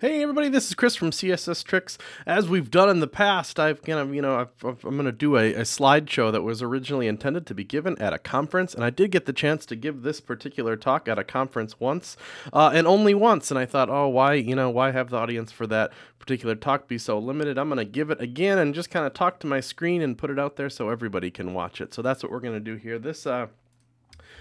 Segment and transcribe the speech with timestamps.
[0.00, 1.98] Hey everybody, this is Chris from CSS Tricks.
[2.24, 5.12] As we've done in the past, I've kind of, you know, I've, I'm going to
[5.12, 8.82] do a, a slideshow that was originally intended to be given at a conference, and
[8.82, 12.16] I did get the chance to give this particular talk at a conference once,
[12.50, 13.50] uh, and only once.
[13.50, 16.88] And I thought, oh, why, you know, why have the audience for that particular talk
[16.88, 17.58] be so limited?
[17.58, 20.16] I'm going to give it again and just kind of talk to my screen and
[20.16, 21.92] put it out there so everybody can watch it.
[21.92, 22.98] So that's what we're going to do here.
[22.98, 23.48] This, uh,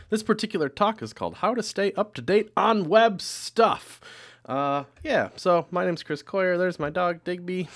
[0.10, 4.00] this particular talk is called "How to Stay Up to Date on Web Stuff."
[4.50, 6.58] Uh, yeah, so my name's Chris Coyier.
[6.58, 7.68] There's my dog, Digby.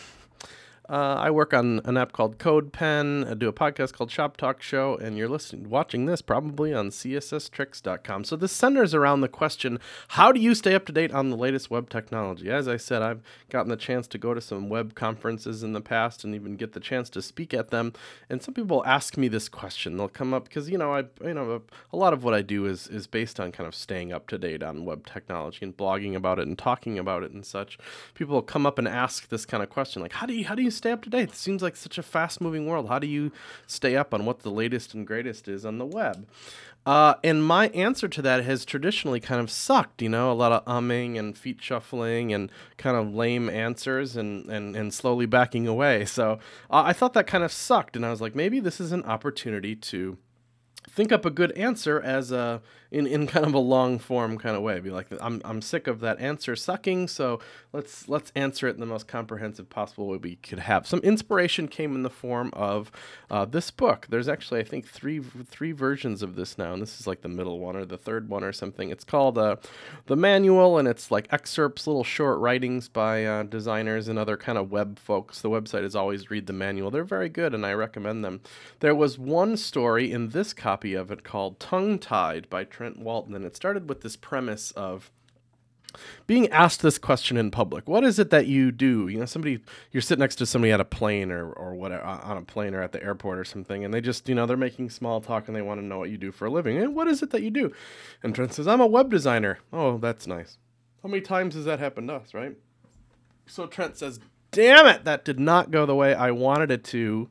[0.89, 3.29] Uh, I work on an app called CodePen.
[3.29, 6.89] I do a podcast called Shop Talk Show, and you're listening, watching this probably on
[6.89, 8.25] CSSTricks.com.
[8.25, 9.79] So this centers around the question:
[10.09, 12.51] How do you stay up to date on the latest web technology?
[12.51, 15.79] As I said, I've gotten the chance to go to some web conferences in the
[15.79, 17.93] past, and even get the chance to speak at them.
[18.29, 19.95] And some people ask me this question.
[19.95, 21.61] They'll come up because you know I you know
[21.93, 24.37] a, lot of what I do is is based on kind of staying up to
[24.37, 27.77] date on web technology and blogging about it and talking about it and such.
[28.15, 30.55] People will come up and ask this kind of question, like, How do you how
[30.55, 31.29] do you stay up to date?
[31.29, 32.87] It seems like such a fast moving world.
[32.87, 33.31] How do you
[33.67, 36.27] stay up on what the latest and greatest is on the web?
[36.85, 40.51] Uh, and my answer to that has traditionally kind of sucked, you know, a lot
[40.51, 45.65] of umming and feet shuffling and kind of lame answers and, and, and slowly backing
[45.65, 46.03] away.
[46.03, 47.95] So uh, I thought that kind of sucked.
[47.95, 50.17] And I was like, maybe this is an opportunity to
[50.89, 52.61] think up a good answer as a
[52.93, 54.79] in, in kind of a long form kind of way.
[54.79, 57.39] Be like, I'm, I'm sick of that answer sucking, so
[57.73, 60.85] let's let's answer it in the most comprehensive possible way we could have.
[60.85, 62.91] Some inspiration came in the form of
[63.31, 64.05] uh, this book.
[64.09, 67.29] There's actually I think three three versions of this now, and this is like the
[67.29, 68.91] middle one or the third one or something.
[68.91, 69.55] It's called uh,
[70.05, 74.59] the manual, and it's like excerpts, little short writings by uh, designers and other kind
[74.59, 75.41] of web folks.
[75.41, 76.91] The website is always read the manual.
[76.91, 78.41] They're very good, and I recommend them.
[78.81, 83.35] There was one story in this copy of it called Tongue Tied by Trent Walton,
[83.35, 85.11] and it started with this premise of
[86.25, 87.87] being asked this question in public.
[87.87, 89.07] What is it that you do?
[89.07, 89.59] You know somebody
[89.91, 92.81] you're sitting next to somebody at a plane or, or whatever on a plane or
[92.81, 95.55] at the airport or something and they just you know they're making small talk and
[95.55, 96.77] they want to know what you do for a living.
[96.77, 97.71] And what is it that you do?
[98.21, 99.59] And trent says i'm a web designer.
[99.71, 100.57] Oh that's nice.
[101.01, 102.55] How many times has that happened to us right?
[103.45, 104.19] So trent says
[104.51, 107.29] damn it that did not go the way i wanted it to.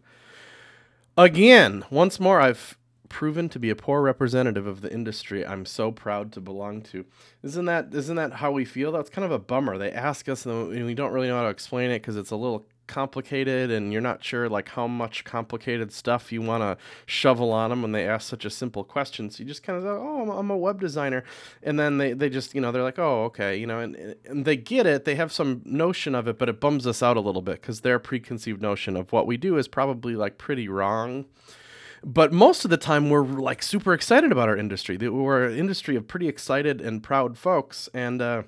[1.16, 2.78] Again once more i've
[3.12, 7.04] proven to be a poor representative of the industry I'm so proud to belong to.
[7.42, 8.90] Isn't that isn't that how we feel?
[8.90, 9.76] That's kind of a bummer.
[9.76, 12.36] They ask us and we don't really know how to explain it because it's a
[12.36, 17.52] little complicated and you're not sure like how much complicated stuff you want to shovel
[17.52, 20.02] on them when they ask such a simple question so you just kind of go
[20.02, 21.22] oh I'm, I'm, a web designer
[21.62, 24.44] and then they, they just you know they're like oh okay you know and, and
[24.44, 27.20] they get it they have some notion of it but it bums us out a
[27.20, 31.24] little bit because their preconceived notion of what we do is probably like pretty wrong
[32.04, 34.96] but most of the time, we're like super excited about our industry.
[34.96, 38.42] We're an industry of pretty excited and proud folks, and uh,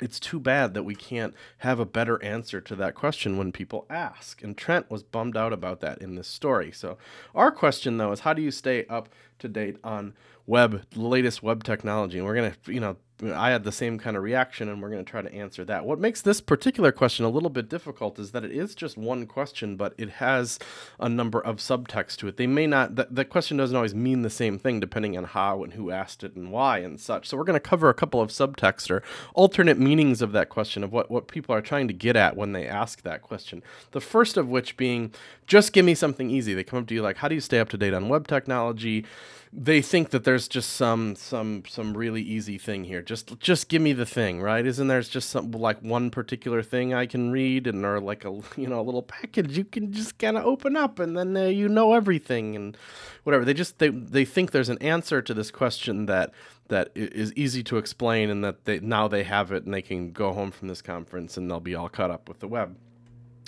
[0.00, 3.86] it's too bad that we can't have a better answer to that question when people
[3.90, 4.42] ask.
[4.42, 6.72] And Trent was bummed out about that in this story.
[6.72, 6.98] So,
[7.34, 9.08] our question though is how do you stay up
[9.40, 10.14] to date on
[10.46, 12.18] web, the latest web technology?
[12.18, 15.04] And we're to, you know, I had the same kind of reaction, and we're going
[15.04, 15.84] to try to answer that.
[15.84, 19.26] What makes this particular question a little bit difficult is that it is just one
[19.26, 20.58] question, but it has
[21.00, 22.36] a number of subtext to it.
[22.36, 25.64] They may not, the, the question doesn't always mean the same thing depending on how
[25.64, 27.28] and who asked it and why and such.
[27.28, 29.02] So we're going to cover a couple of subtext or
[29.34, 32.52] alternate meanings of that question of what, what people are trying to get at when
[32.52, 33.64] they ask that question.
[33.90, 35.12] The first of which being,
[35.46, 36.54] just give me something easy.
[36.54, 38.28] They come up to you like, how do you stay up to date on web
[38.28, 39.04] technology?
[39.52, 43.00] They think that there's just some some some really easy thing here.
[43.00, 44.64] Just just give me the thing, right?
[44.64, 48.40] Isn't there just some like one particular thing I can read and or like a
[48.56, 51.44] you know a little package you can just kind of open up and then uh,
[51.44, 52.76] you know everything and
[53.24, 53.44] whatever.
[53.44, 56.32] They just they they think there's an answer to this question that
[56.68, 60.12] that is easy to explain and that they now they have it and they can
[60.12, 62.76] go home from this conference and they'll be all caught up with the web.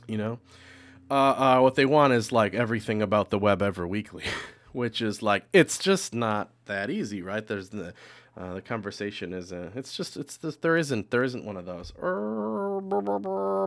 [0.06, 0.38] You know?
[1.10, 4.24] Uh, uh, what they want is like everything about the web ever weekly.
[4.72, 7.46] which is like it's just not that easy, right?
[7.46, 7.94] There's the
[8.40, 11.66] uh, the conversation is uh, it's just it's this, there isn't there isn't one of
[11.66, 11.92] those.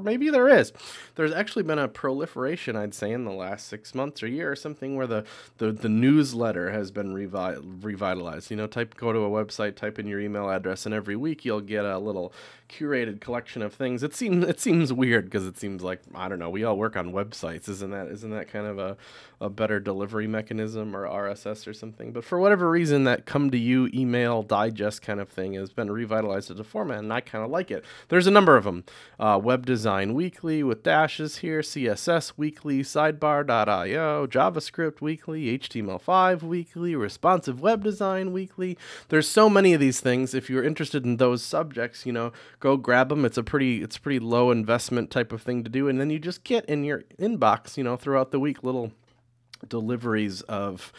[0.03, 0.73] Maybe there is.
[1.15, 4.55] There's actually been a proliferation, I'd say, in the last six months or year or
[4.55, 5.25] something, where the
[5.59, 8.49] the, the newsletter has been revi- revitalized.
[8.49, 11.45] You know, type go to a website, type in your email address, and every week
[11.45, 12.33] you'll get a little
[12.67, 14.01] curated collection of things.
[14.01, 16.49] It seems it seems weird because it seems like I don't know.
[16.49, 18.97] We all work on websites, isn't that isn't that kind of a
[19.39, 22.11] a better delivery mechanism or RSS or something?
[22.11, 25.91] But for whatever reason, that come to you email digest kind of thing has been
[25.91, 27.83] revitalized as a format, and I kind of like it.
[28.09, 28.83] There's a number of them:
[29.19, 37.59] uh, Web Design Weekly with dashes here, CSS Weekly, Sidebar.io, JavaScript Weekly, HTML5 Weekly, Responsive
[37.61, 38.77] Web Design Weekly.
[39.09, 40.33] There's so many of these things.
[40.33, 43.25] If you're interested in those subjects, you know, go grab them.
[43.25, 46.19] It's a pretty it's pretty low investment type of thing to do, and then you
[46.19, 48.91] just get in your inbox, you know, throughout the week little
[49.67, 50.91] deliveries of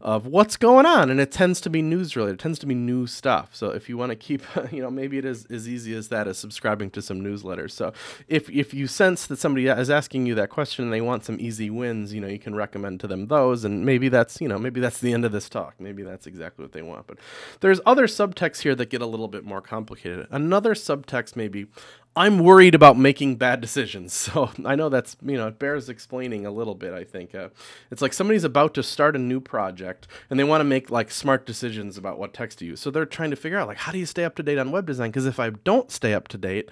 [0.00, 2.74] of what's going on and it tends to be news related it tends to be
[2.74, 3.50] new stuff.
[3.52, 4.42] So if you want to keep
[4.72, 7.72] you know maybe it is as easy as that as subscribing to some newsletters.
[7.72, 7.92] So
[8.28, 11.38] if if you sense that somebody is asking you that question and they want some
[11.40, 14.58] easy wins you know you can recommend to them those and maybe that's you know
[14.58, 15.74] maybe that's the end of this talk.
[15.78, 17.06] Maybe that's exactly what they want.
[17.06, 17.18] But
[17.60, 20.26] there's other subtexts here that get a little bit more complicated.
[20.30, 21.66] Another subtext maybe
[22.16, 24.10] I'm worried about making bad decisions.
[24.30, 27.34] So I know that's, you know, it bears explaining a little bit, I think.
[27.34, 27.48] Uh,
[27.90, 31.10] it's like somebody's about to start a new project and they want to make like
[31.10, 32.80] smart decisions about what text to use.
[32.80, 34.70] So they're trying to figure out like, how do you stay up to date on
[34.70, 35.10] web design?
[35.10, 36.68] Because if I don't stay up to date,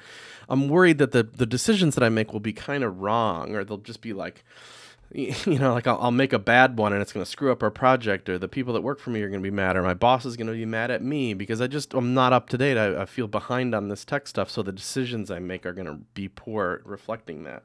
[0.48, 3.64] I'm worried that the, the decisions that I make will be kind of wrong or
[3.64, 4.44] they'll just be like,
[5.12, 7.62] you know, like I'll, I'll, make a bad one and it's going to screw up
[7.62, 9.82] our project, or the people that work for me are going to be mad, or
[9.82, 12.50] my boss is going to be mad at me because I just I'm not up
[12.50, 12.76] to date.
[12.76, 15.86] I, I feel behind on this tech stuff, so the decisions I make are going
[15.86, 17.62] to be poor, reflecting that.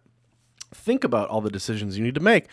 [0.74, 2.48] Think about all the decisions you need to make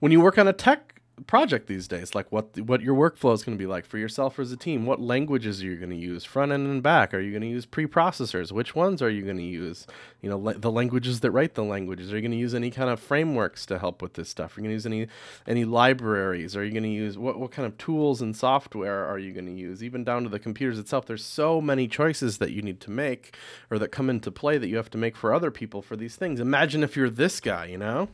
[0.00, 0.93] when you work on a tech
[1.26, 4.38] project these days like what what your workflow is going to be like for yourself
[4.38, 4.84] or as a team.
[4.84, 7.14] What languages are you going to use front end and back?
[7.14, 8.50] Are you going to use preprocessors?
[8.50, 9.86] Which ones are you going to use?
[10.20, 12.12] You know le- the languages that write the languages.
[12.12, 14.56] Are you going to use any kind of frameworks to help with this stuff?
[14.56, 15.06] Are you going to use any
[15.46, 16.56] any libraries?
[16.56, 19.46] Are you going to use what, what kind of tools and software are you going
[19.46, 19.84] to use?
[19.84, 23.36] Even down to the computers itself there's so many choices that you need to make
[23.70, 26.16] or that come into play that you have to make for other people for these
[26.16, 26.40] things.
[26.40, 28.08] Imagine if you're this guy you know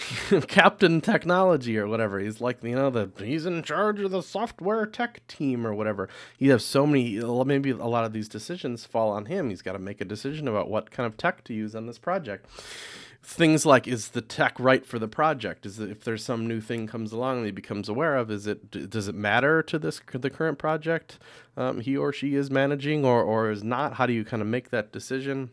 [0.48, 2.18] Captain Technology or whatever.
[2.18, 6.08] He's like, you know, the he's in charge of the software tech team or whatever.
[6.36, 9.50] He has so many maybe a lot of these decisions fall on him.
[9.50, 11.98] He's got to make a decision about what kind of tech to use on this
[11.98, 12.46] project.
[13.24, 15.64] Things like is the tech right for the project?
[15.64, 18.90] Is if there's some new thing comes along that he becomes aware of, is it
[18.90, 21.18] does it matter to this the current project
[21.56, 23.94] um, he or she is managing or or is not?
[23.94, 25.50] How do you kind of make that decision?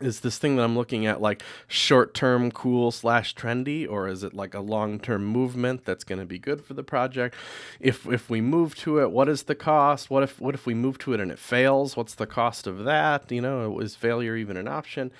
[0.00, 4.22] Is this thing that I'm looking at like short term cool slash trendy, or is
[4.22, 7.34] it like a long term movement that's going to be good for the project?
[7.78, 10.10] If if we move to it, what is the cost?
[10.10, 11.96] What if what if we move to it and it fails?
[11.96, 13.30] What's the cost of that?
[13.30, 15.10] You know, is failure even an option?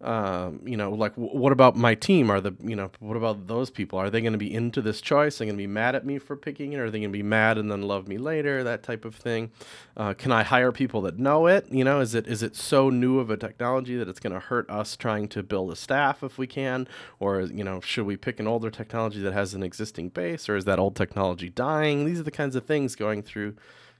[0.00, 2.30] Um, you know, like w- what about my team?
[2.30, 3.98] Are the you know what about those people?
[3.98, 5.36] Are they going to be into this choice?
[5.36, 6.78] Are they going to be mad at me for picking it?
[6.78, 8.62] Are they going to be mad and then love me later?
[8.62, 9.50] That type of thing.
[9.96, 11.66] Uh, can I hire people that know it?
[11.70, 14.40] You know, is it is it so new of a technology that it's going to
[14.40, 16.86] hurt us trying to build a staff if we can?
[17.18, 20.48] Or you know, should we pick an older technology that has an existing base?
[20.48, 22.04] Or is that old technology dying?
[22.04, 23.56] These are the kinds of things going through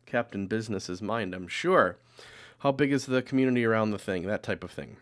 [0.06, 1.34] Captain Business's mind.
[1.34, 1.96] I'm sure.
[2.58, 4.26] How big is the community around the thing?
[4.26, 4.96] That type of thing.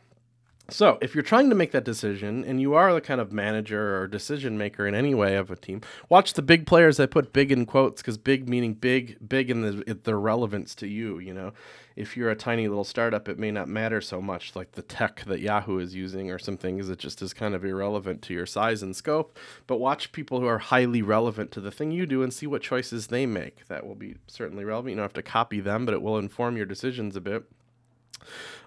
[0.70, 4.00] So, if you're trying to make that decision and you are the kind of manager
[4.00, 7.00] or decision maker in any way of a team, watch the big players.
[7.00, 10.86] I put big in quotes because big meaning big, big in the, the relevance to
[10.86, 11.18] you.
[11.18, 11.52] You know,
[11.96, 15.24] if you're a tiny little startup, it may not matter so much, like the tech
[15.26, 18.46] that Yahoo is using or something, is it just is kind of irrelevant to your
[18.46, 19.38] size and scope.
[19.66, 22.62] But watch people who are highly relevant to the thing you do and see what
[22.62, 23.66] choices they make.
[23.66, 24.90] That will be certainly relevant.
[24.90, 27.44] You don't have to copy them, but it will inform your decisions a bit.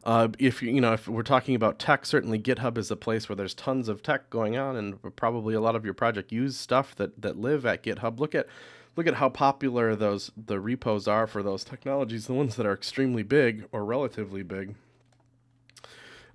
[0.03, 3.35] Uh, if you know if we're talking about tech, certainly GitHub is a place where
[3.35, 6.95] there's tons of tech going on, and probably a lot of your project use stuff
[6.95, 8.19] that that live at GitHub.
[8.19, 8.47] Look at
[8.95, 12.73] look at how popular those the repos are for those technologies, the ones that are
[12.73, 14.75] extremely big or relatively big.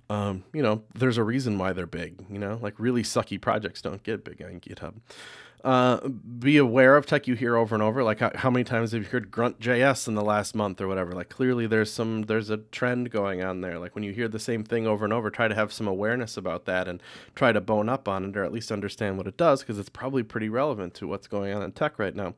[0.09, 2.25] Um, you know, there's a reason why they're big.
[2.29, 4.95] You know, like really sucky projects don't get big on GitHub.
[5.63, 8.03] Uh, be aware of tech you hear over and over.
[8.03, 10.87] Like how, how many times have you heard Grunt JS in the last month or
[10.87, 11.11] whatever?
[11.11, 13.77] Like clearly there's some there's a trend going on there.
[13.77, 16.35] Like when you hear the same thing over and over, try to have some awareness
[16.35, 17.01] about that and
[17.35, 19.89] try to bone up on it or at least understand what it does because it's
[19.89, 22.33] probably pretty relevant to what's going on in tech right now.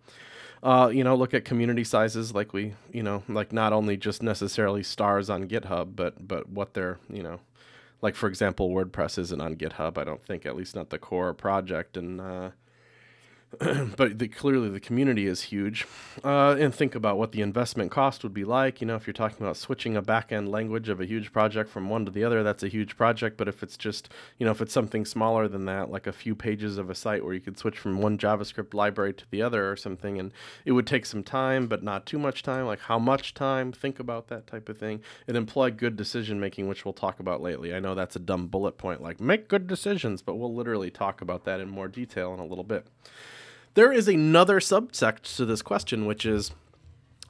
[0.61, 4.23] Uh, you know, look at community sizes, like we, you know, like not only just
[4.23, 7.39] necessarily stars on GitHub, but but what they're, you know,
[8.01, 9.97] like for example, WordPress isn't on GitHub.
[9.97, 12.49] I don't think, at least not the core project, and uh,
[13.97, 15.85] but the, clearly the community is huge.
[16.23, 18.81] Uh, and think about what the investment cost would be like.
[18.81, 21.69] You know, if you're talking about switching a back end language of a huge project
[21.69, 23.37] from one to the other, that's a huge project.
[23.37, 26.35] But if it's just, you know, if it's something smaller than that, like a few
[26.35, 29.71] pages of a site where you could switch from one JavaScript library to the other
[29.71, 30.31] or something, and
[30.65, 33.99] it would take some time, but not too much time, like how much time, think
[33.99, 35.01] about that type of thing.
[35.27, 37.73] And employ good decision making, which we'll talk about lately.
[37.73, 41.21] I know that's a dumb bullet point, like make good decisions, but we'll literally talk
[41.21, 42.87] about that in more detail in a little bit.
[43.75, 46.51] There is another subsect to this question, which is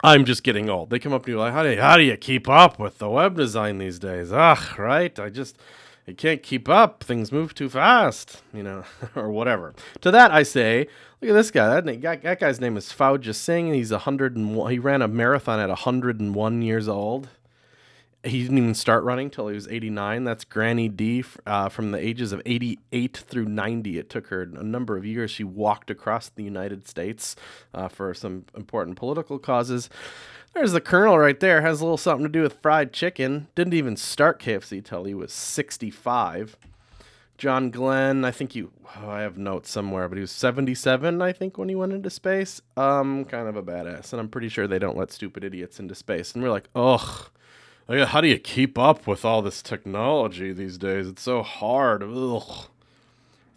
[0.03, 0.89] I'm just getting old.
[0.89, 2.97] They come up to you like, how do you, how do you keep up with
[2.97, 4.33] the web design these days?
[4.33, 5.17] Ugh, right?
[5.17, 5.57] I just
[6.05, 7.03] I can't keep up.
[7.03, 8.83] Things move too fast, you know,
[9.15, 9.73] or whatever.
[10.01, 10.87] To that I say,
[11.21, 11.79] look at this guy.
[11.79, 13.73] That, that, guy's name is Fauja Singh.
[13.73, 14.71] He's 101.
[14.71, 17.29] He ran a marathon at 101 years old
[18.23, 20.23] he didn't even start running till he was 89.
[20.23, 23.97] That's Granny D uh, from the ages of 88 through 90.
[23.99, 25.29] It took her a number of years.
[25.29, 27.35] She walked across the United States
[27.73, 29.89] uh, for some important political causes.
[30.53, 31.61] There's the Colonel right there.
[31.61, 33.47] Has a little something to do with fried chicken.
[33.55, 36.55] Didn't even start KFC till he was 65.
[37.37, 41.33] John Glenn, I think you, oh, I have notes somewhere, but he was 77, I
[41.33, 42.61] think, when he went into space.
[42.77, 44.13] Um, kind of a badass.
[44.13, 46.33] And I'm pretty sure they don't let stupid idiots into space.
[46.33, 47.31] And we're like, ugh
[47.87, 51.07] how do you keep up with all this technology these days?
[51.07, 52.03] It's so hard.
[52.03, 52.67] Ugh.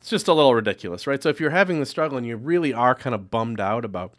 [0.00, 1.23] It's just a little ridiculous, right?
[1.23, 4.12] So if you're having the struggle and you really are kind of bummed out about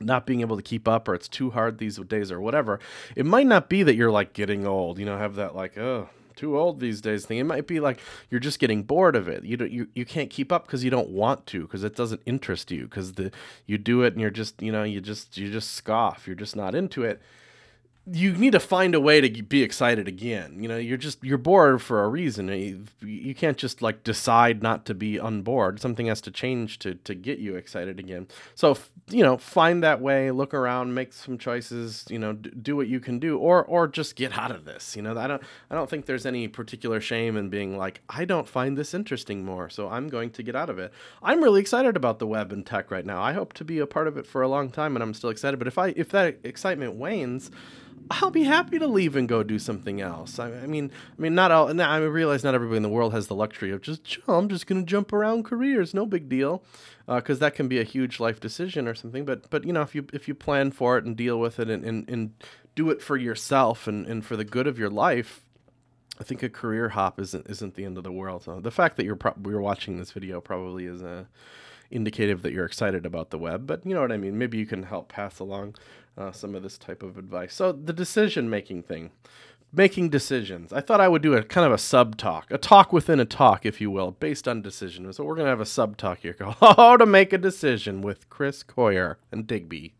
[0.00, 2.78] not being able to keep up or it's too hard these days or whatever,
[3.16, 6.08] it might not be that you're like getting old, you know, have that like, oh,
[6.36, 7.38] too old these days thing.
[7.38, 8.00] It might be like
[8.30, 9.44] you're just getting bored of it.
[9.44, 12.22] You don't, you you can't keep up because you don't want to because it doesn't
[12.26, 13.32] interest you because the
[13.66, 16.26] you do it and you're just you know you just you just scoff.
[16.26, 17.20] You're just not into it
[18.12, 20.56] you need to find a way to be excited again.
[20.60, 22.48] You know, you're just you're bored for a reason.
[22.48, 25.80] Eh, you, you can't just like decide not to be unbored.
[25.80, 28.28] Something has to change to to get you excited again.
[28.54, 30.30] So you know, find that way.
[30.30, 32.04] Look around, make some choices.
[32.08, 34.96] You know, d- do what you can do, or or just get out of this.
[34.96, 38.24] You know, I don't I don't think there's any particular shame in being like I
[38.24, 40.92] don't find this interesting more, so I'm going to get out of it.
[41.22, 43.20] I'm really excited about the web and tech right now.
[43.20, 45.30] I hope to be a part of it for a long time, and I'm still
[45.30, 45.58] excited.
[45.58, 47.50] But if I if that excitement wanes
[48.10, 50.38] I'll be happy to leave and go do something else.
[50.38, 51.80] I, I mean, I mean, not all.
[51.80, 54.80] I realize not everybody in the world has the luxury of just, I'm just going
[54.80, 56.62] to jump around careers, no big deal,
[57.06, 59.24] because uh, that can be a huge life decision or something.
[59.24, 61.68] But, but you know, if you if you plan for it and deal with it
[61.68, 62.32] and and, and
[62.74, 65.44] do it for yourself and, and for the good of your life,
[66.20, 68.44] I think a career hop isn't isn't the end of the world.
[68.44, 71.28] So the fact that you're pro- you're watching this video probably is a
[71.90, 73.66] indicative that you're excited about the web.
[73.66, 74.38] But you know what I mean.
[74.38, 75.76] Maybe you can help pass along
[76.16, 77.54] uh, some of this type of advice.
[77.54, 79.10] So the decision making thing,
[79.72, 80.72] making decisions.
[80.72, 83.24] I thought I would do a kind of a sub talk, a talk within a
[83.24, 85.12] talk, if you will, based on decision.
[85.12, 88.28] So we're gonna have a sub talk here called "How to Make a Decision" with
[88.28, 89.94] Chris Coyier and Digby.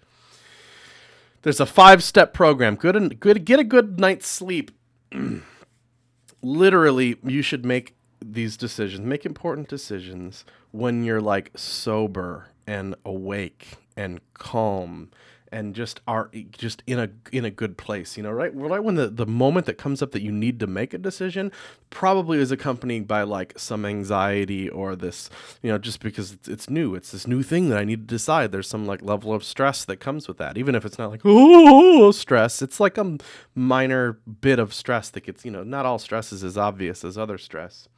[1.43, 2.77] There's a five step program.
[2.77, 3.45] Good and good.
[3.45, 4.73] Get a good night's sleep.
[6.43, 7.95] Literally, you should make
[8.33, 15.11] these decisions, make important decisions when you're like sober and awake and calm
[15.51, 18.55] and just are just in a in a good place you know right?
[18.55, 21.51] Right when the the moment that comes up that you need to make a decision
[21.91, 25.31] probably is accompanied by like some anxiety or this
[25.63, 26.95] you know just because it's, it's new.
[26.95, 28.53] It's this new thing that i need to decide.
[28.53, 30.59] There's some like level of stress that comes with that.
[30.59, 33.17] Even if it's not like oh stress it's like a
[33.55, 37.17] minor bit of stress that gets you know not all stress is as obvious as
[37.17, 37.89] other stress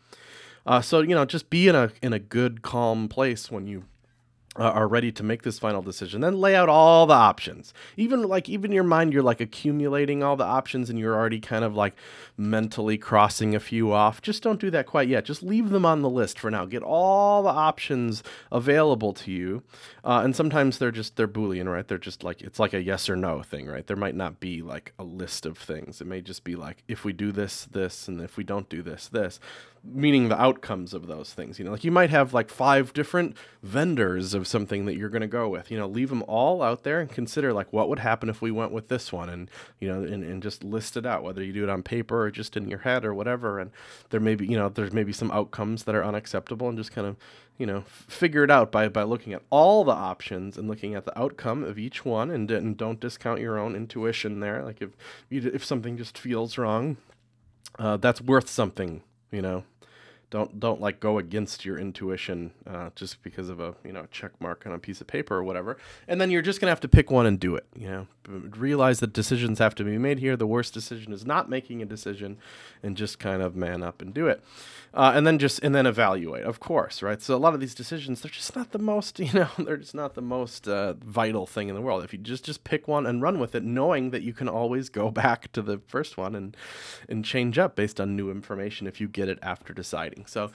[0.67, 3.85] uh, so you know just be in a in a good calm place when you
[4.59, 6.21] uh, are ready to make this final decision.
[6.21, 7.73] Then lay out all the options.
[7.97, 11.65] Even like even your mind you're like accumulating all the options and you're already kind
[11.65, 11.95] of like
[12.37, 14.21] mentally crossing a few off.
[14.21, 15.25] Just don't do that quite yet.
[15.25, 16.65] Just leave them on the list for now.
[16.65, 19.63] Get all the options available to you.
[20.03, 21.87] Uh, and sometimes they're just they're boolean right?
[21.87, 23.87] They're just like it's like a yes or no thing right?
[23.87, 26.01] There might not be like a list of things.
[26.01, 28.83] It may just be like if we do this this and if we don't do
[28.83, 29.39] this this
[29.83, 31.59] meaning the outcomes of those things.
[31.59, 35.23] You know, like you might have like five different vendors of something that you're going
[35.23, 35.71] to go with.
[35.71, 38.51] You know, leave them all out there and consider like what would happen if we
[38.51, 41.53] went with this one, and you know, and, and just list it out, whether you
[41.53, 43.59] do it on paper or just in your head or whatever.
[43.59, 43.71] And
[44.11, 47.07] there may be, you know, there's maybe some outcomes that are unacceptable, and just kind
[47.07, 47.17] of
[47.61, 51.05] you know figure it out by by looking at all the options and looking at
[51.05, 54.91] the outcome of each one and, and don't discount your own intuition there like if
[55.31, 56.97] if something just feels wrong
[57.79, 59.65] uh, that's worth something you know?
[60.31, 64.31] Don't don't like go against your intuition uh, just because of a you know check
[64.41, 65.77] mark on a piece of paper or whatever.
[66.07, 69.01] And then you're just gonna have to pick one and do it you know realize
[69.01, 70.37] that decisions have to be made here.
[70.37, 72.39] The worst decision is not making a decision
[72.83, 74.43] and just kind of man up and do it.
[74.93, 77.23] Uh, and then just and then evaluate of course right?
[77.23, 79.95] So a lot of these decisions they're just not the most you know they're just
[79.95, 82.05] not the most uh, vital thing in the world.
[82.05, 84.89] If you just just pick one and run with it knowing that you can always
[84.89, 86.57] go back to the first one and
[87.09, 90.27] and change up based on new information if you get it after deciding.
[90.27, 90.51] So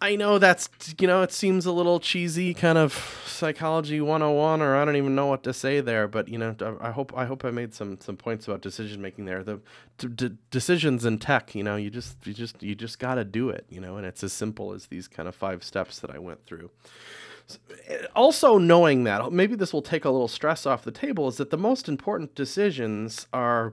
[0.00, 2.92] I know that's you know it seems a little cheesy kind of
[3.26, 6.90] psychology 101 or I don't even know what to say there but you know I
[6.90, 9.42] hope I hope I made some some points about decision making there.
[9.42, 9.60] The
[9.96, 13.24] d- d- decisions in tech you know you just you just you just got to
[13.24, 16.10] do it you know and it's as simple as these kind of five steps that
[16.10, 16.70] I went through.
[17.86, 21.38] Eh, also knowing that maybe this will take a little stress off the table is
[21.38, 23.72] that the most important decisions are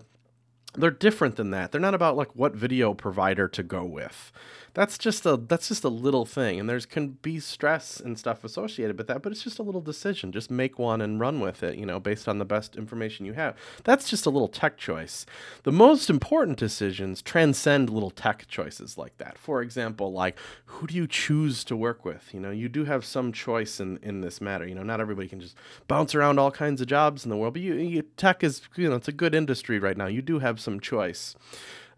[0.74, 1.72] they're different than that.
[1.72, 4.32] They're not about like what video provider to go with.
[4.74, 8.44] That's just a that's just a little thing and there's can be stress and stuff
[8.44, 10.32] associated with that but it's just a little decision.
[10.32, 13.34] Just make one and run with it you know based on the best information you
[13.34, 13.56] have.
[13.84, 15.28] That's just a little tech choice.
[15.62, 19.38] The most important decisions transcend little tech choices like that.
[19.38, 22.34] For example like who do you choose to work with?
[22.34, 24.68] You know you do have some choice in in this matter.
[24.68, 25.56] You know not everybody can just
[25.88, 28.90] bounce around all kinds of jobs in the world but you, you tech is you
[28.90, 30.08] know it's a good industry right now.
[30.08, 31.36] You do have some choice.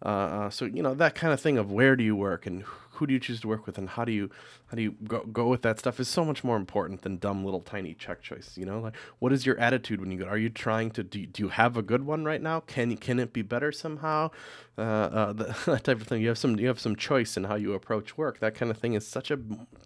[0.04, 2.64] Uh, uh, so you know that kind of thing of where do you work and
[2.92, 4.30] who do you choose to work with and how do you
[4.68, 7.44] how do you go, go with that stuff is so much more important than dumb
[7.44, 8.80] little tiny check choices you know?
[8.80, 11.50] Like what is your attitude when you go are you trying to do, do you
[11.50, 12.60] have a good one right now?
[12.62, 14.32] Can can it be better somehow?
[14.78, 16.22] Uh, uh, the, that type of thing.
[16.22, 18.40] You have some you have some choice in how you approach work.
[18.40, 19.40] That kind of thing is such a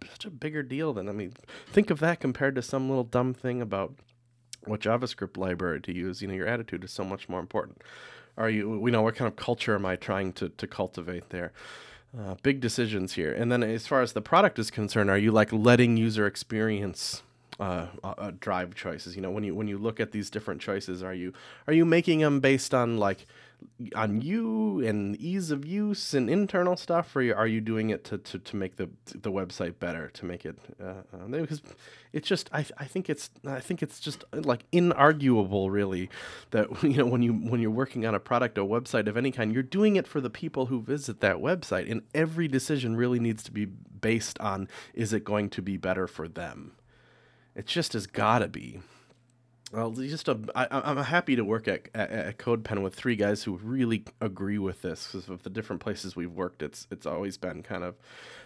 [0.09, 1.33] such a bigger deal than i mean
[1.67, 3.93] think of that compared to some little dumb thing about
[4.65, 6.21] what javascript library to use.
[6.21, 7.81] You know your attitude is so much more important
[8.39, 11.51] are you you know what kind of culture am i trying to, to cultivate there?
[12.17, 13.31] Uh, big decisions here.
[13.31, 17.21] And then as far as the product is concerned are you like letting user experience
[17.59, 19.15] uh, uh, uh drive choices?
[19.15, 21.33] You know when you when you look at these different choices are you
[21.67, 23.27] are you making them based on like
[23.95, 28.17] on you and ease of use and internal stuff, or are you doing it to,
[28.17, 31.61] to, to make the the website better to make it uh, uh, because
[32.11, 36.09] it's just I, I think it's I think it's just like inarguable really
[36.51, 39.31] that you know when you when you're working on a product or website of any
[39.31, 43.19] kind you're doing it for the people who visit that website and every decision really
[43.19, 46.73] needs to be based on is it going to be better for them?
[47.55, 48.79] It just has got to be
[49.71, 53.43] well, just a, I, I'm happy to work at, at, at CodePen with three guys
[53.43, 55.07] who really agree with this.
[55.11, 57.95] Because of the different places we've worked, it's it's always been kind of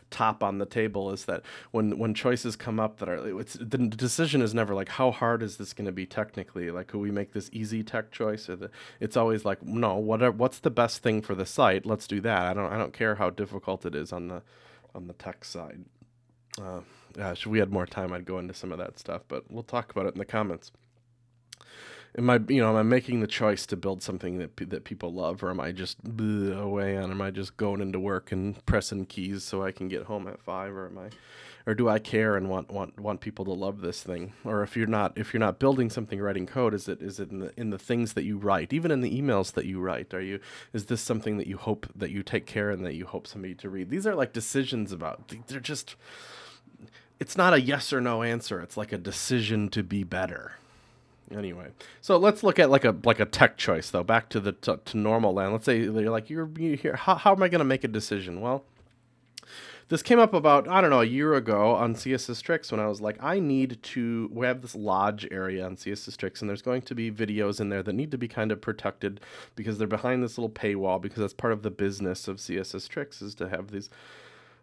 [0.09, 1.11] top on the table.
[1.11, 4.89] Is that when when choices come up that are it's the decision is never like
[4.89, 6.69] how hard is this going to be technically?
[6.71, 8.49] Like, could we make this easy tech choice?
[8.49, 10.35] Or the, it's always like no, whatever.
[10.35, 11.85] What's the best thing for the site?
[11.85, 12.41] Let's do that.
[12.47, 14.41] I don't I don't care how difficult it is on the
[14.93, 15.85] on the tech side.
[16.61, 16.81] Uh,
[17.13, 19.63] gosh, if we had more time, I'd go into some of that stuff, but we'll
[19.63, 20.71] talk about it in the comments
[22.17, 25.13] am I you know am I making the choice to build something that that people
[25.13, 29.06] love or am I just away on am I just going into work and pressing
[29.06, 31.10] keys so I can get home at 5 or am I
[31.65, 34.34] or do I care and want want want people to love this thing?
[34.43, 37.32] Or if you're not if you're not building something writing code is it is it
[37.32, 40.13] in the in the things that you write even in the emails that you write?
[40.13, 40.39] Are you
[40.73, 43.56] is this something that you hope that you take care and that you hope somebody
[43.56, 43.89] to read?
[43.89, 45.95] These are like decisions about they're just
[47.19, 50.54] it's not a yes or no answer it's like a decision to be better
[51.31, 51.67] Anyway,
[52.01, 54.03] so let's look at like a like a tech choice though.
[54.03, 55.53] Back to the to, to normal land.
[55.53, 56.95] Let's say you're like you're, you here.
[56.95, 58.41] How, how am I going to make a decision?
[58.41, 58.65] Well,
[59.89, 62.88] this came up about I don't know a year ago on CSS Tricks when I
[62.88, 66.62] was like I need to we have this lodge area on CSS Tricks and there's
[66.62, 69.19] going to be videos in there that need to be kind of protected
[69.55, 73.21] because they're behind this little paywall because that's part of the business of CSS Tricks
[73.21, 73.89] is to have these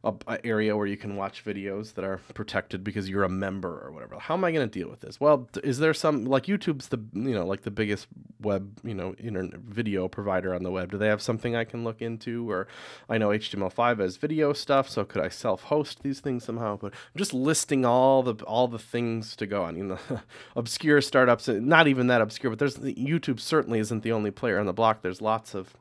[0.03, 3.81] a, a, area where you can watch videos that are protected because you're a member
[3.85, 4.19] or whatever.
[4.19, 5.21] How am I going to deal with this?
[5.21, 8.07] Well, is there some like YouTube's the you know like the biggest
[8.41, 10.91] web you know internet video provider on the web?
[10.91, 12.51] Do they have something I can look into?
[12.51, 12.67] Or
[13.09, 16.79] I know HTML5 has video stuff, so could I self-host these things somehow?
[16.79, 19.77] But I'm just listing all the all the things to go on.
[19.77, 19.99] You know,
[20.57, 24.67] obscure startups, not even that obscure, but there's YouTube certainly isn't the only player on
[24.67, 25.03] the block.
[25.03, 25.75] There's lots of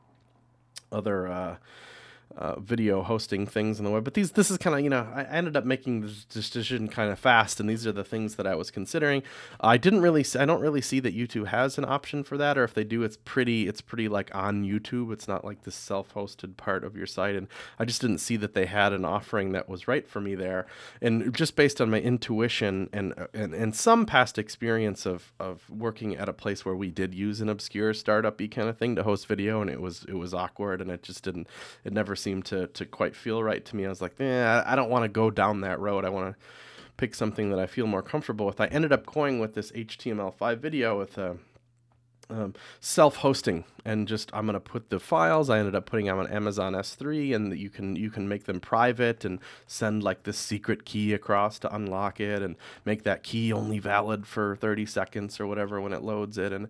[0.92, 1.26] other.
[1.26, 1.56] Uh,
[2.36, 4.04] uh, video hosting things on the web.
[4.04, 7.10] But these, this is kind of, you know, I ended up making this decision kind
[7.10, 9.22] of fast, and these are the things that I was considering.
[9.60, 12.64] I didn't really, I don't really see that YouTube has an option for that, or
[12.64, 15.12] if they do, it's pretty, it's pretty like on YouTube.
[15.12, 18.54] It's not like the self-hosted part of your site, and I just didn't see that
[18.54, 20.66] they had an offering that was right for me there.
[21.02, 26.16] And just based on my intuition and and, and some past experience of of working
[26.16, 29.26] at a place where we did use an obscure startup-y kind of thing to host
[29.26, 31.48] video, and it was it was awkward, and it just didn't,
[31.84, 33.86] it never seemed to to quite feel right to me.
[33.86, 36.04] I was like, eh, I don't want to go down that road.
[36.04, 36.42] I want to
[36.96, 38.60] pick something that I feel more comfortable with.
[38.60, 41.38] I ended up going with this HTML5 video with a
[42.30, 45.50] um, self-hosting and just I'm gonna put the files.
[45.50, 48.60] I ended up putting them on Amazon S3, and you can you can make them
[48.60, 53.52] private and send like this secret key across to unlock it, and make that key
[53.52, 56.52] only valid for 30 seconds or whatever when it loads it.
[56.52, 56.68] And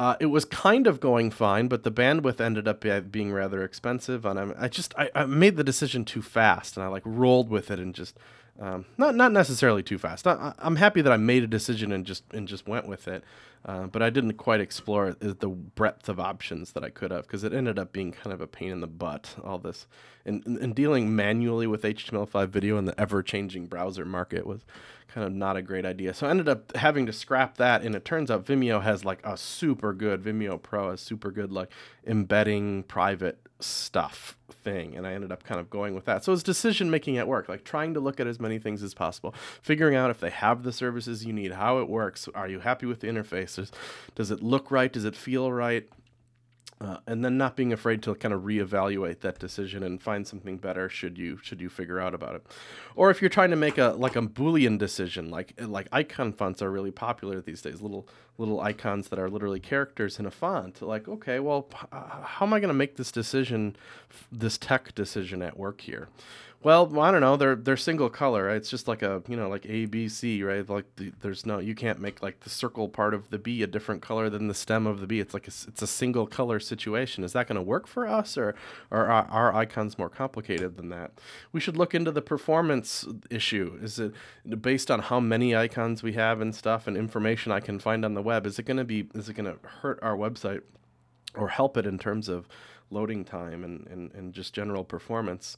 [0.00, 4.24] uh, it was kind of going fine, but the bandwidth ended up being rather expensive,
[4.24, 7.48] and I'm, I just I, I made the decision too fast, and I like rolled
[7.50, 8.18] with it and just
[8.60, 10.26] Um, not not necessarily too fast.
[10.26, 13.24] I, am happy that I made a decision and just and just went with it,
[13.64, 17.44] uh, but I didn't quite explore the breadth of options that I could have because
[17.44, 19.36] it ended up being kind of a pain in the butt.
[19.42, 19.86] All this
[20.26, 24.64] and, and dealing manually with HTML5 video in the ever changing browser market was
[25.08, 26.12] kind of not a great idea.
[26.12, 29.24] So I ended up having to scrap that, and it turns out Vimeo has like
[29.24, 31.70] a super good Vimeo Pro has super good like
[32.06, 36.42] embedding private stuff thing and i ended up kind of going with that so it's
[36.42, 39.94] decision making at work like trying to look at as many things as possible figuring
[39.94, 43.00] out if they have the services you need how it works are you happy with
[43.00, 43.08] the
[44.14, 44.92] does it look right?
[44.92, 45.88] Does it feel right?
[46.80, 50.58] Uh, and then not being afraid to kind of reevaluate that decision and find something
[50.58, 52.44] better should you should you figure out about it.
[52.96, 56.60] Or if you're trying to make a like a boolean decision like like icon fonts
[56.60, 60.82] are really popular these days little little icons that are literally characters in a font
[60.82, 63.76] like okay well how am i going to make this decision
[64.32, 66.08] this tech decision at work here
[66.64, 67.36] well, I don't know.
[67.36, 68.48] They're they're single color.
[68.48, 70.66] It's just like a you know like A B C, right?
[70.66, 73.66] Like the, there's no you can't make like the circle part of the B a
[73.66, 75.20] different color than the stem of the B.
[75.20, 77.22] It's like a, it's a single color situation.
[77.22, 78.54] Is that going to work for us, or,
[78.90, 81.12] or are our icons more complicated than that?
[81.52, 83.78] We should look into the performance issue.
[83.82, 84.14] Is it
[84.62, 88.14] based on how many icons we have and stuff and information I can find on
[88.14, 88.46] the web?
[88.46, 90.62] Is it going to be is it going to hurt our website
[91.34, 92.48] or help it in terms of
[92.90, 95.56] loading time and, and, and just general performance.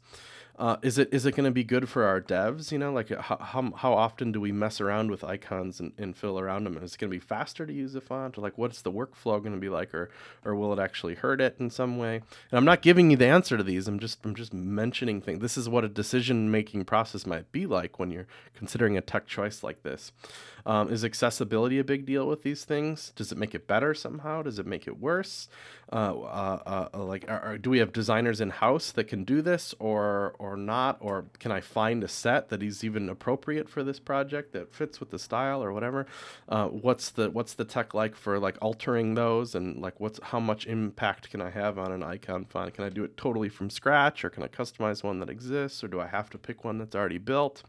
[0.59, 2.73] Uh, is it is it going to be good for our devs?
[2.73, 6.17] You know, like how, how, how often do we mess around with icons and, and
[6.17, 6.79] fill around them?
[6.79, 9.39] Is it going to be faster to use a font, or like what's the workflow
[9.39, 10.09] going to be like, or
[10.47, 12.23] or will it actually hurt it in some way?
[12.51, 13.87] And I'm not giving you the answer to these.
[13.87, 15.41] I'm just I'm just mentioning things.
[15.41, 19.27] This is what a decision making process might be like when you're considering a tech
[19.27, 20.11] choice like this.
[20.65, 23.13] Um, is accessibility a big deal with these things?
[23.15, 24.43] Does it make it better somehow?
[24.43, 25.49] Does it make it worse?
[25.93, 29.41] Uh, uh, uh, like, are, are, do we have designers in house that can do
[29.41, 30.99] this, or or not?
[31.01, 34.99] Or can I find a set that is even appropriate for this project that fits
[34.99, 36.07] with the style or whatever?
[36.49, 40.41] Uh, what's the what's the tech like for like altering those, and like what's how
[40.41, 42.75] much impact can I have on an icon font?
[42.75, 45.89] Can I do it totally from scratch, or can I customize one that exists, or
[45.89, 47.63] do I have to pick one that's already built?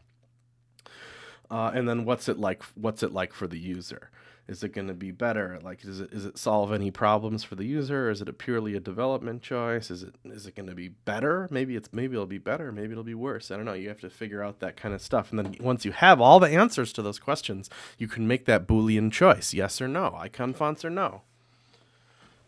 [1.50, 2.62] Uh, and then what's it like?
[2.74, 4.10] What's it like for the user?
[4.48, 5.60] Is it going to be better?
[5.62, 8.08] Like, is it is it solve any problems for the user?
[8.08, 9.90] Is it a purely a development choice?
[9.90, 11.46] Is it is it going to be better?
[11.50, 12.72] Maybe it's maybe it'll be better.
[12.72, 13.50] Maybe it'll be worse.
[13.50, 13.74] I don't know.
[13.74, 15.30] You have to figure out that kind of stuff.
[15.30, 18.66] And then once you have all the answers to those questions, you can make that
[18.66, 21.20] boolean choice: yes or no, icon fonts or no.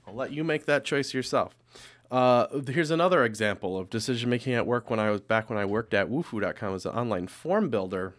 [0.06, 1.54] I'll let you make that choice yourself.
[2.10, 5.64] Uh, here's another example of decision making at work when I was back when I
[5.66, 8.14] worked at Wufoo.com as an online form builder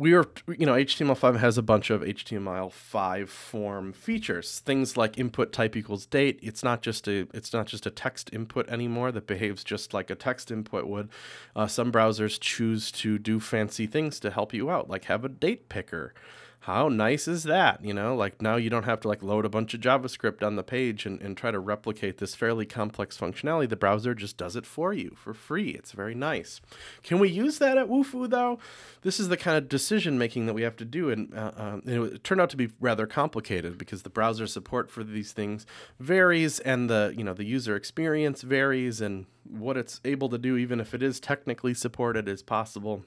[0.00, 0.24] we are
[0.56, 4.60] you know html5 has a bunch of html5 form features.
[4.60, 6.40] Things like input type equals date.
[6.42, 10.08] It's not just a it's not just a text input anymore that behaves just like
[10.08, 11.10] a text input would.
[11.54, 15.28] Uh, some browsers choose to do fancy things to help you out like have a
[15.28, 16.14] date picker
[16.64, 17.82] how nice is that?
[17.82, 20.56] You know, like now you don't have to like load a bunch of JavaScript on
[20.56, 23.66] the page and, and try to replicate this fairly complex functionality.
[23.66, 25.70] The browser just does it for you for free.
[25.70, 26.60] It's very nice.
[27.02, 28.58] Can we use that at Wufoo though?
[29.00, 31.80] This is the kind of decision making that we have to do, and, uh, uh,
[31.86, 35.64] it turned out to be rather complicated because the browser support for these things
[35.98, 40.58] varies, and the you know the user experience varies, and what it's able to do,
[40.58, 43.02] even if it is technically supported, is possible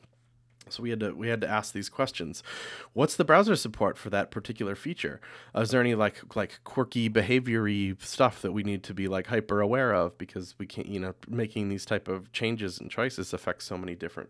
[0.70, 2.44] so we had to we had to ask these questions.
[2.94, 5.20] What's the browser support for that particular feature?
[5.56, 9.28] Uh, is there any like like quirky behaviory stuff that we need to be like
[9.28, 13.34] hyper aware of because we can't you know making these type of changes and choices
[13.34, 14.30] affect so many different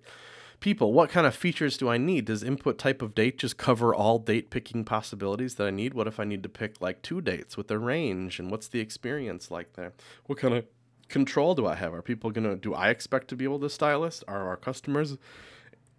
[0.64, 0.94] people.
[0.94, 2.26] What kind of features do I need?
[2.26, 5.94] Does input type of date just cover all date picking possibilities that I need?
[5.94, 8.80] What if I need to pick like two dates with a range and what's the
[8.80, 9.92] experience like there?
[10.26, 10.66] What kind of
[11.10, 11.94] control do I have?
[11.94, 14.24] Are people going to do I expect to be able to stylist?
[14.26, 15.18] Are our customers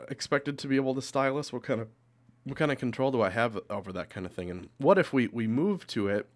[0.09, 1.52] expected to be able to stylus?
[1.52, 1.88] What kind of
[2.44, 4.50] what kind of control do I have over that kind of thing?
[4.50, 6.28] And what if we we move to it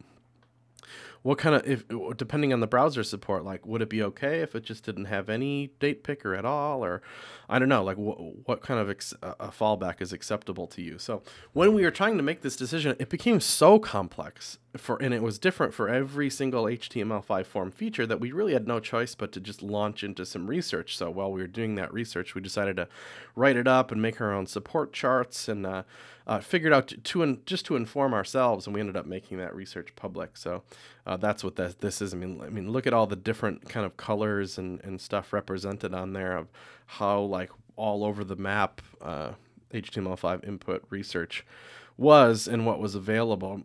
[1.23, 1.85] what kind of if
[2.17, 5.29] depending on the browser support like would it be okay if it just didn't have
[5.29, 7.03] any date picker at all or
[7.49, 10.99] i don't know like wh- what kind of ex- a fallback is acceptable to you
[10.99, 15.13] so when we were trying to make this decision it became so complex for and
[15.13, 19.15] it was different for every single html5 form feature that we really had no choice
[19.15, 22.41] but to just launch into some research so while we were doing that research we
[22.41, 22.89] decided to
[23.35, 25.83] write it up and make our own support charts and uh,
[26.29, 29.39] uh, figured out to, to in, just to inform ourselves, and we ended up making
[29.39, 30.37] that research public.
[30.37, 30.63] So
[31.07, 32.13] uh, that's what this, this is.
[32.13, 35.33] I mean, I mean, look at all the different kind of colors and, and stuff
[35.33, 36.49] represented on there of
[36.85, 39.33] how like all over the map uh,
[39.73, 41.47] HTML5 input research
[41.97, 43.63] was and what was available.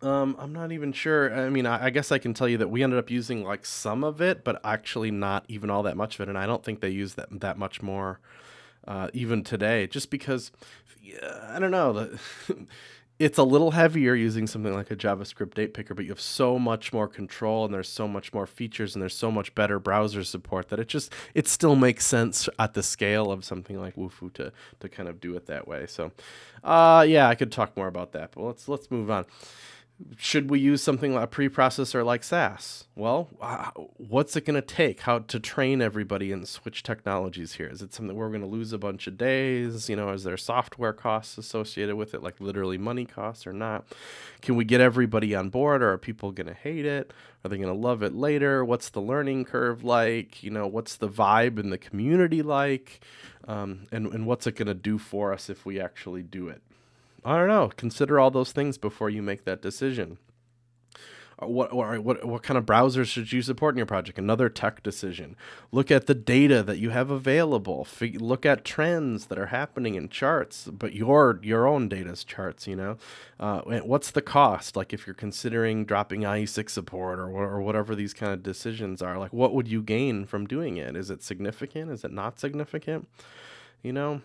[0.00, 1.34] Um, I'm not even sure.
[1.34, 3.66] I mean, I, I, guess I can tell you that we ended up using like
[3.66, 6.28] some of it, but actually not even all that much of it.
[6.28, 8.20] And I don't think they use that that much more
[8.86, 10.52] uh, even today, just because
[11.02, 12.18] yeah, I don't know the.
[13.18, 16.56] it's a little heavier using something like a JavaScript date picker, but you have so
[16.56, 20.22] much more control and there's so much more features and there's so much better browser
[20.22, 24.32] support that it just it still makes sense at the scale of something like Wufoo
[24.34, 25.86] to to kind of do it that way.
[25.86, 26.12] So,
[26.62, 29.26] uh, yeah, I could talk more about that, but let's let's move on
[30.16, 32.84] should we use something like a preprocessor like Sass?
[32.94, 35.00] Well, uh, what's it going to take?
[35.00, 37.66] How to train everybody and switch technologies here?
[37.66, 39.88] Is it something we're going to lose a bunch of days?
[39.88, 43.86] You know, is there software costs associated with it, like literally money costs or not?
[44.40, 47.12] Can we get everybody on board, or are people going to hate it?
[47.44, 48.64] Are they going to love it later?
[48.64, 50.42] What's the learning curve like?
[50.42, 53.00] You know, what's the vibe in the community like?
[53.48, 56.62] Um, and and what's it going to do for us if we actually do it?
[57.24, 57.70] I don't know.
[57.76, 60.18] Consider all those things before you make that decision.
[61.40, 64.18] Uh, what, what, what, what kind of browsers should you support in your project?
[64.18, 65.36] Another tech decision.
[65.70, 67.84] Look at the data that you have available.
[67.84, 72.66] Fig- look at trends that are happening in charts, but your your own data's charts.
[72.66, 72.96] You know,
[73.38, 74.74] uh, what's the cost?
[74.76, 79.18] Like if you're considering dropping IE6 support or or whatever these kind of decisions are,
[79.18, 80.96] like what would you gain from doing it?
[80.96, 81.90] Is it significant?
[81.90, 83.08] Is it not significant?
[83.82, 84.22] You know,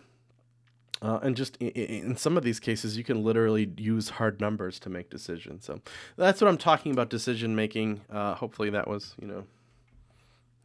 [1.04, 4.80] uh, and just in, in, some of these cases, you can literally use hard numbers
[4.80, 5.66] to make decisions.
[5.66, 5.82] So
[6.16, 8.02] that's what I'm talking about decision making.
[8.10, 9.44] Uh, hopefully, that was you know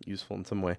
[0.08, 0.76] useful in some way.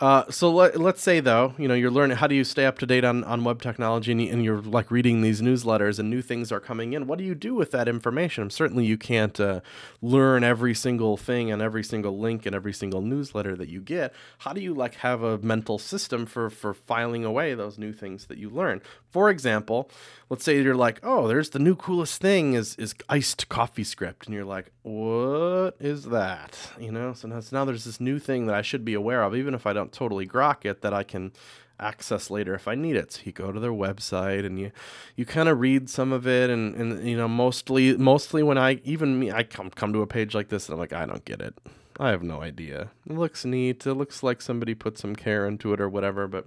[0.00, 2.78] Uh, so let, us say though, you know, you're learning how do you stay up
[2.78, 6.22] to date on, on web technology and, and you're like reading these newsletters and new
[6.22, 7.06] things are coming in.
[7.06, 8.48] What do you do with that information?
[8.48, 9.60] Certainly you can't uh,
[10.00, 14.14] learn every single thing and every single link and every single newsletter that you get.
[14.38, 18.24] How do you like have a mental system for, for filing away those new things
[18.26, 18.80] that you learn?
[19.10, 19.90] For example,
[20.30, 24.34] let's say you're like, oh, there's the new coolest thing is, is iced CoffeeScript, And
[24.34, 26.56] you're like, what is that?
[26.78, 29.22] You know, so now, so now there's this new thing that I should be aware
[29.22, 31.32] of, even if I don't totally grok it, that I can
[31.80, 33.12] access later if I need it.
[33.12, 34.70] So you go to their website and you
[35.16, 38.80] you kind of read some of it and, and you know mostly mostly when I
[38.84, 41.24] even me I come come to a page like this and I'm like I don't
[41.24, 41.54] get it.
[41.98, 42.90] I have no idea.
[43.06, 43.86] It looks neat.
[43.86, 46.46] It looks like somebody put some care into it or whatever, but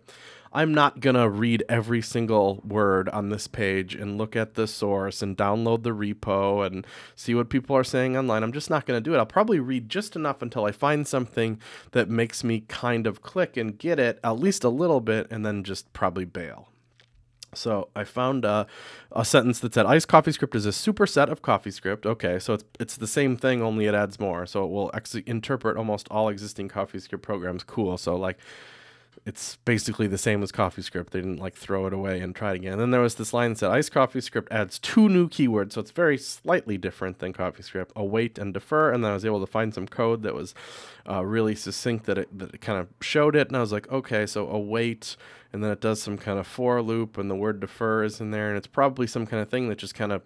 [0.53, 4.67] I'm not going to read every single word on this page and look at the
[4.67, 6.85] source and download the repo and
[7.15, 8.43] see what people are saying online.
[8.43, 9.17] I'm just not going to do it.
[9.17, 11.59] I'll probably read just enough until I find something
[11.91, 15.43] that makes me kind of click and get it at least a little bit and
[15.43, 16.69] then just probably bail.
[17.55, 18.67] So I found a
[19.23, 22.05] sentence that said Iced CoffeeScript is a superset of CoffeeScript.
[22.05, 24.45] Okay, so it's it's the same thing, only it adds more.
[24.45, 27.63] So it will ex- interpret almost all existing CoffeeScript programs.
[27.63, 27.97] Cool.
[27.97, 28.37] So like
[29.25, 31.11] it's basically the same as CoffeeScript.
[31.11, 32.73] They didn't like throw it away and try it again.
[32.73, 35.81] And then there was this line that said Iced CoffeeScript adds two new keywords, so
[35.81, 38.91] it's very slightly different than CoffeeScript: await and defer.
[38.91, 40.53] And then I was able to find some code that was
[41.09, 43.47] uh, really succinct that it that it kind of showed it.
[43.47, 45.15] And I was like, okay, so await,
[45.53, 48.31] and then it does some kind of for loop, and the word defer is in
[48.31, 50.21] there, and it's probably some kind of thing that just kind of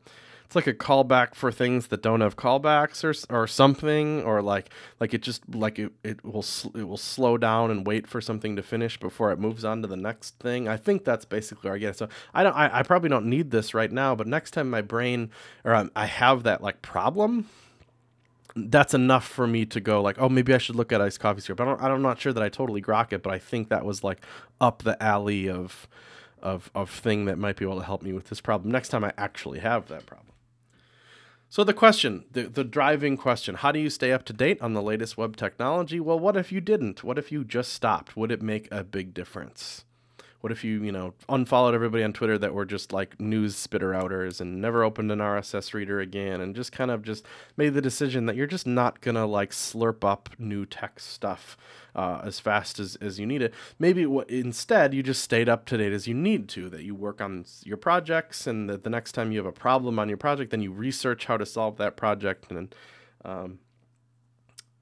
[0.48, 4.70] it's like a callback for things that don't have callbacks or or something or like
[4.98, 8.56] like it just like it, it will it will slow down and wait for something
[8.56, 10.70] to finish before it moves on to the next thing.
[10.70, 11.98] I think that's basically where I get it.
[11.98, 14.82] So I don't I, I probably don't need this right now, but next time my
[14.82, 15.32] brain
[15.66, 17.50] or I, I have that like problem
[18.56, 21.60] that's enough for me to go like, oh, maybe I should look at iced CoffeeScript.
[21.60, 24.04] I don't, I'm not sure that I totally grok it, but I think that was
[24.04, 24.22] like
[24.60, 25.88] up the alley of,
[26.42, 29.04] of, of thing that might be able to help me with this problem next time
[29.04, 30.37] I actually have that problem.
[31.50, 34.74] So the question, the, the driving question, how do you stay up to date on
[34.74, 36.00] the latest web technology?
[36.00, 37.06] Well, what if you didn't?
[37.06, 38.18] What if you just stopped?
[38.18, 39.86] Would it make a big difference?
[40.42, 43.94] What if you, you know, unfollowed everybody on Twitter that were just like news spitter
[43.94, 47.82] outers and never opened an RSS reader again and just kind of just made the
[47.82, 51.58] decision that you're just not gonna like slurp up new tech stuff
[51.96, 53.54] uh, as fast as, as you need it.
[53.80, 56.94] Maybe what, instead you just stayed up to date as you need to, that you
[56.94, 60.18] work on your projects and that the next time you have a problem on your
[60.18, 62.76] project, then you research how to solve that project and
[63.26, 63.60] um,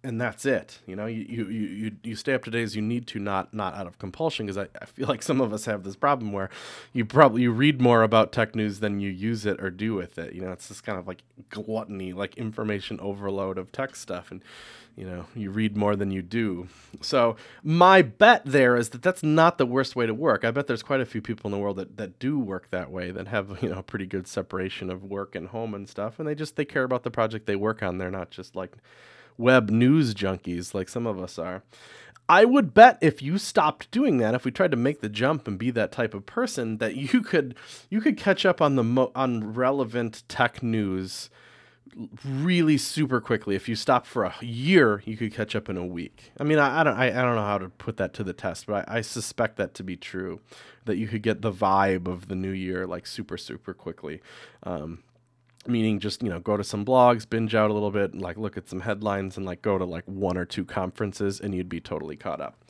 [0.05, 0.79] and that's it.
[0.85, 3.53] You know, you, you, you, you stay up to date as you need to, not
[3.53, 4.45] not out of compulsion.
[4.45, 6.49] Because I, I feel like some of us have this problem where
[6.93, 10.19] you probably you read more about tech news than you use it or do with
[10.19, 10.33] it.
[10.33, 14.43] You know, it's this kind of like gluttony, like information overload of tech stuff, and
[14.95, 16.67] you know you read more than you do.
[17.01, 20.45] So my bet there is that that's not the worst way to work.
[20.45, 22.91] I bet there's quite a few people in the world that that do work that
[22.91, 26.27] way, that have you know pretty good separation of work and home and stuff, and
[26.27, 27.97] they just they care about the project they work on.
[27.97, 28.77] They're not just like
[29.37, 31.63] web news junkies like some of us are.
[32.27, 35.47] I would bet if you stopped doing that, if we tried to make the jump
[35.47, 37.55] and be that type of person, that you could
[37.89, 41.29] you could catch up on the mo- on relevant tech news
[42.25, 43.55] really super quickly.
[43.55, 46.31] If you stop for a year, you could catch up in a week.
[46.39, 48.33] I mean, I, I don't, I, I, don't know how to put that to the
[48.33, 50.41] test, but I, I, suspect that to be true.
[50.85, 54.21] That you could get the vibe of the new year like super, super quickly.
[54.63, 55.03] Um,
[55.67, 58.57] meaning just you know go to some blogs binge out a little bit like look
[58.57, 61.79] at some headlines and like go to like one or two conferences and you'd be
[61.79, 62.63] totally caught up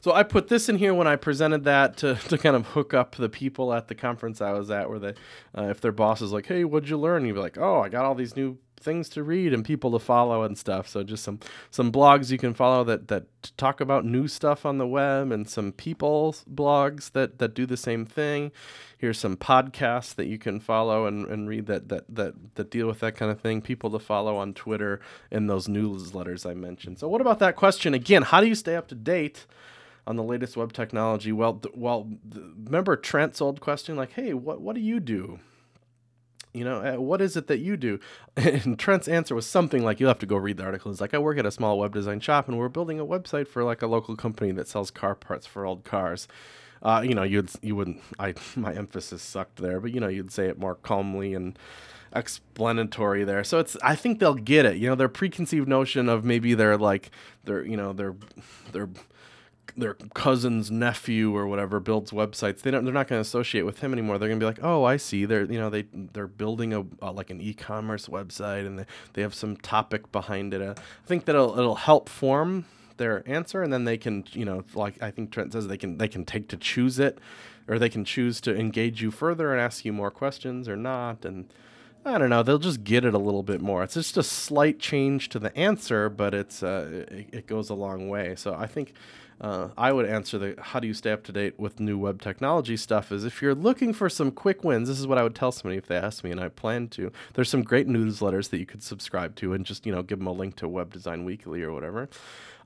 [0.00, 2.94] so I put this in here when I presented that to, to kind of hook
[2.94, 5.14] up the people at the conference I was at, where they,
[5.56, 7.88] uh, if their boss is like, "Hey, what'd you learn?" You'd be like, "Oh, I
[7.88, 11.24] got all these new things to read and people to follow and stuff." So just
[11.24, 13.24] some some blogs you can follow that that
[13.56, 17.76] talk about new stuff on the web, and some people's blogs that that do the
[17.76, 18.52] same thing.
[18.98, 22.86] Here's some podcasts that you can follow and, and read that, that that that deal
[22.86, 23.62] with that kind of thing.
[23.62, 26.98] People to follow on Twitter and those newsletters I mentioned.
[26.98, 28.22] So what about that question again?
[28.22, 29.46] How do you stay up to date?
[30.06, 31.32] on the latest web technology.
[31.32, 35.38] Well, th- well, th- remember Trent's old question, like, "Hey, what what do you do?"
[36.58, 38.00] You know, what is it that you do?
[38.36, 41.14] And Trent's answer was something like, "You'll have to go read the article." It's like,
[41.14, 43.82] "I work at a small web design shop, and we're building a website for like
[43.82, 46.28] a local company that sells car parts for old cars."
[46.82, 48.02] Uh, you know, you'd you wouldn't.
[48.18, 51.58] I my emphasis sucked there, but you know, you'd say it more calmly and
[52.14, 53.44] explanatory there.
[53.44, 54.76] So it's I think they'll get it.
[54.76, 57.10] You know, their preconceived notion of maybe they're like
[57.44, 58.14] they're you know they're
[58.72, 58.88] they're
[59.78, 63.80] their cousin's nephew or whatever builds websites, they don't they're not going to associate with
[63.80, 64.18] him anymore.
[64.18, 65.24] They're going to be like, "Oh, I see.
[65.24, 69.22] They're you know they they're building a, a like an e-commerce website and they, they
[69.22, 73.62] have some topic behind it." Uh, I think that it'll it'll help form their answer
[73.62, 76.24] and then they can, you know, like I think Trent says they can they can
[76.24, 77.18] take to choose it
[77.68, 81.24] or they can choose to engage you further and ask you more questions or not
[81.24, 81.52] and
[82.04, 82.42] I don't know.
[82.42, 83.82] They'll just get it a little bit more.
[83.82, 87.74] It's just a slight change to the answer, but it's uh, it, it goes a
[87.74, 88.34] long way.
[88.36, 88.94] So I think
[89.40, 92.20] uh, I would answer the how do you stay up to date with new web
[92.20, 95.36] technology stuff is if you're looking for some quick wins, this is what I would
[95.36, 97.12] tell somebody if they asked me, and I plan to.
[97.34, 100.26] There's some great newsletters that you could subscribe to and just, you know, give them
[100.26, 102.08] a link to Web Design Weekly or whatever.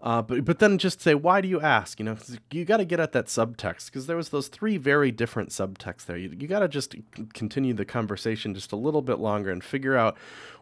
[0.02, 2.00] Uh, but but then just say why do you ask?
[2.00, 2.16] You know,
[2.50, 6.06] you got to get at that subtext because there was those three very different subtexts
[6.06, 6.16] there.
[6.16, 6.96] You, you got to just
[7.34, 10.16] continue the conversation just a little bit longer and figure out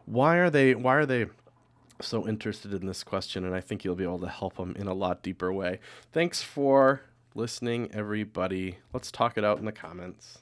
[0.05, 1.25] why are they why are they
[2.01, 4.87] so interested in this question, and I think you'll be able to help them in
[4.87, 5.79] a lot deeper way.
[6.11, 7.01] Thanks for
[7.35, 8.77] listening, everybody.
[8.93, 10.39] Let's talk it out in the comments.